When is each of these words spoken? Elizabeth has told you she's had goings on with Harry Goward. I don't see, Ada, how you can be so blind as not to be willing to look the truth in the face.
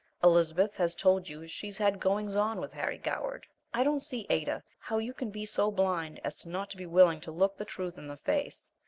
Elizabeth 0.23 0.75
has 0.77 0.95
told 0.95 1.29
you 1.29 1.45
she's 1.45 1.77
had 1.77 1.99
goings 1.99 2.35
on 2.35 2.59
with 2.59 2.73
Harry 2.73 2.97
Goward. 2.97 3.45
I 3.71 3.83
don't 3.83 4.01
see, 4.03 4.25
Ada, 4.31 4.63
how 4.79 4.97
you 4.97 5.13
can 5.13 5.29
be 5.29 5.45
so 5.45 5.69
blind 5.69 6.19
as 6.23 6.43
not 6.43 6.71
to 6.71 6.77
be 6.77 6.87
willing 6.87 7.21
to 7.21 7.31
look 7.31 7.55
the 7.55 7.65
truth 7.65 7.99
in 7.99 8.07
the 8.07 8.17
face. 8.17 8.73